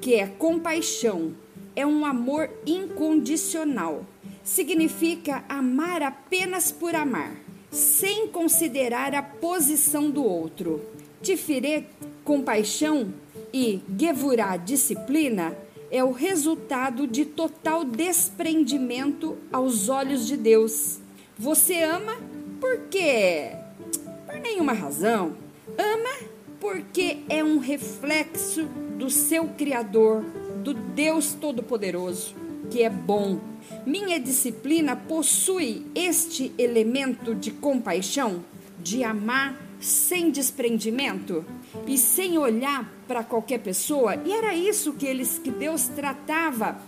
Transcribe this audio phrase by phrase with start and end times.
[0.00, 1.34] que é compaixão,
[1.76, 4.04] é um amor incondicional.
[4.42, 7.36] Significa amar apenas por amar,
[7.70, 10.80] sem considerar a posição do outro.
[11.22, 11.86] Tifiret,
[12.24, 13.14] compaixão,
[13.52, 15.56] e Gevurah, disciplina,
[15.90, 20.98] é o resultado de total desprendimento aos olhos de Deus.
[21.38, 22.16] Você ama
[22.58, 23.52] porque
[24.26, 25.36] por nenhuma razão.
[25.76, 26.31] Ama
[26.62, 30.22] porque é um reflexo do seu Criador,
[30.62, 32.36] do Deus Todo-Poderoso,
[32.70, 33.40] que é bom.
[33.84, 38.44] Minha disciplina possui este elemento de compaixão,
[38.78, 41.44] de amar sem desprendimento
[41.84, 44.14] e sem olhar para qualquer pessoa.
[44.24, 46.80] E era isso que eles que Deus tratava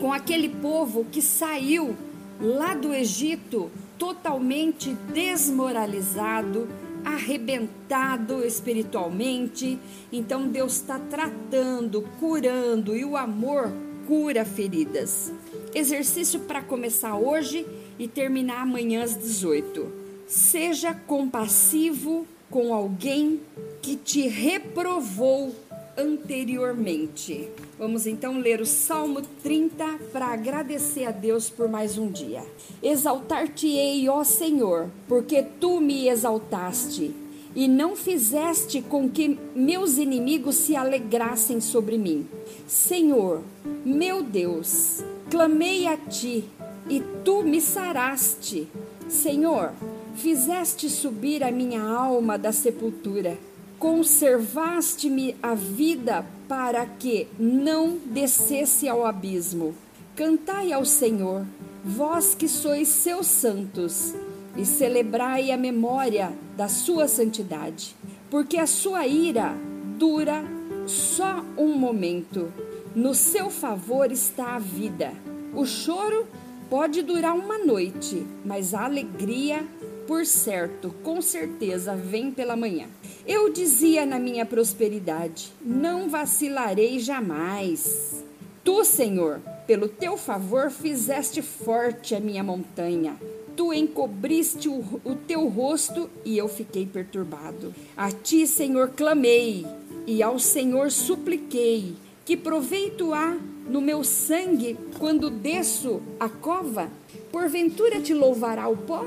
[0.00, 1.96] com aquele povo que saiu
[2.40, 6.68] lá do Egito totalmente desmoralizado,
[7.04, 9.78] arrebentado espiritualmente.
[10.12, 13.72] Então Deus está tratando, curando e o amor
[14.06, 15.32] cura feridas.
[15.74, 17.66] Exercício para começar hoje
[17.98, 19.86] e terminar amanhã às 18.
[20.26, 23.40] Seja compassivo com alguém
[23.82, 25.54] que te reprovou
[25.98, 27.48] anteriormente.
[27.78, 32.42] Vamos então ler o Salmo 30 para agradecer a Deus por mais um dia.
[32.82, 37.12] Exaltar-te-ei, ó Senhor, porque tu me exaltaste
[37.54, 42.26] e não fizeste com que meus inimigos se alegrassem sobre mim.
[42.66, 43.42] Senhor,
[43.84, 46.44] meu Deus, clamei a ti
[46.88, 48.68] e tu me saraste.
[49.08, 49.72] Senhor,
[50.18, 53.38] Fizeste subir a minha alma da sepultura,
[53.78, 59.74] conservaste-me a vida para que não descesse ao abismo.
[60.16, 61.46] Cantai ao Senhor,
[61.84, 64.14] vós que sois seus santos,
[64.56, 67.94] e celebrai a memória da sua santidade,
[68.28, 69.54] porque a sua ira
[69.96, 70.44] dura
[70.84, 72.52] só um momento.
[72.96, 75.12] No seu favor está a vida.
[75.54, 76.26] O choro
[76.68, 79.64] pode durar uma noite, mas a alegria
[80.08, 82.86] por certo, com certeza vem pela manhã.
[83.26, 88.24] Eu dizia na minha prosperidade: não vacilarei jamais.
[88.64, 93.16] Tu, Senhor, pelo teu favor fizeste forte a minha montanha.
[93.54, 97.74] Tu encobriste o, o teu rosto e eu fiquei perturbado.
[97.94, 99.66] A ti, Senhor, clamei
[100.06, 101.96] e ao Senhor supliquei.
[102.24, 103.36] Que proveito há
[103.68, 106.90] no meu sangue quando desço a cova?
[107.30, 109.04] Porventura te louvará o pó?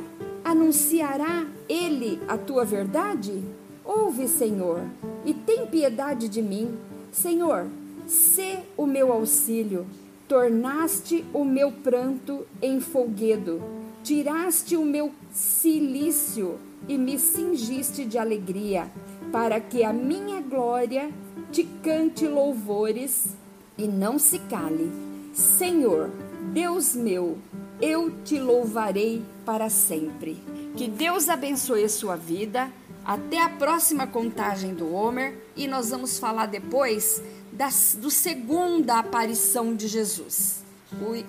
[0.51, 3.41] Anunciará ele a tua verdade?
[3.85, 4.81] Ouve, Senhor,
[5.23, 6.77] e tem piedade de mim.
[7.09, 7.67] Senhor,
[8.05, 9.87] sê o meu auxílio.
[10.27, 13.63] Tornaste o meu pranto em folguedo.
[14.03, 18.91] Tiraste o meu cilício e me cingiste de alegria,
[19.31, 21.09] para que a minha glória
[21.49, 23.37] te cante louvores
[23.77, 24.91] e não se cale.
[25.33, 26.09] Senhor,
[26.51, 27.37] Deus meu,
[27.81, 30.41] eu te louvarei para sempre.
[30.75, 32.71] Que Deus abençoe a sua vida.
[33.03, 39.75] Até a próxima contagem do Homer e nós vamos falar depois das, do segunda aparição
[39.75, 40.63] de Jesus.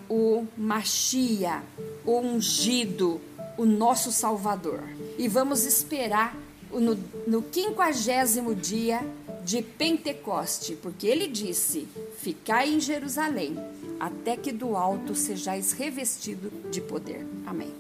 [0.09, 1.63] O, o Machia,
[2.05, 3.21] o ungido,
[3.57, 4.83] o nosso Salvador.
[5.17, 6.37] E vamos esperar
[6.71, 9.01] no, no quinquagésimo dia
[9.45, 13.57] de Pentecoste, porque ele disse: Ficai em Jerusalém,
[13.99, 17.27] até que do alto sejais revestido de poder.
[17.47, 17.73] Amém.